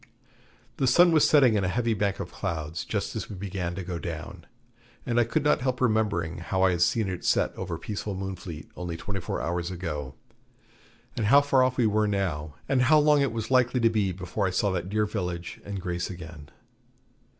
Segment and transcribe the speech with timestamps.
[0.77, 3.83] The sun was setting in a heavy bank of clouds just as we began to
[3.83, 4.47] go down,
[5.05, 8.69] and I could not help remembering how I had seen it set over peaceful Moonfleet
[8.75, 10.15] only twenty four hours ago;
[11.15, 14.11] and how far off we were now, and how long it was likely to be
[14.11, 16.49] before I saw that dear village and Grace again.